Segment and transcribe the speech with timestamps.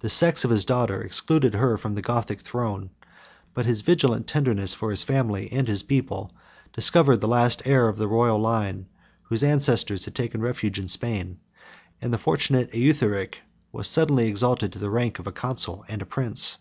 [0.00, 2.90] The sex of his daughter excluded her from the Gothic throne;
[3.54, 6.32] but his vigilant tenderness for his family and his people
[6.74, 8.88] discovered the last heir of the royal line,
[9.22, 11.38] whose ancestors had taken refuge in Spain;
[12.02, 13.38] and the fortunate Eutharic
[13.72, 16.58] was suddenly exalted to the rank of a consul and a prince.